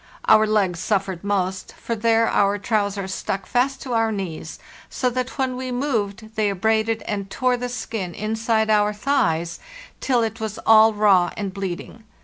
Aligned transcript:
Our 0.27 0.47
legs 0.47 0.79
suffered 0.79 1.23
most; 1.23 1.73
for 1.73 1.95
there 1.95 2.27
our 2.27 2.57
trousers 2.57 3.13
stuck 3.13 3.45
fast 3.45 3.83
to 3.83 3.93
our 3.93 4.11
knees, 4.11 4.57
so 4.89 5.11
that 5.11 5.37
when 5.37 5.55
we 5.55 5.71
moved 5.71 6.31
they 6.35 6.49
abraded 6.49 7.03
and 7.03 7.29
tore 7.29 7.55
the 7.55 7.69
skin 7.69 8.15
inside 8.15 8.71
our 8.71 8.93
thighs 8.93 9.59
till 9.99 10.23
it 10.23 10.39
was 10.39 10.57
all 10.65 10.91
raw 10.95 11.29
and 11.37 11.53
bleeding. 11.53 12.03